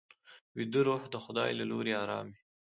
[0.55, 2.37] ویده روح د خدای له لوري ارام وي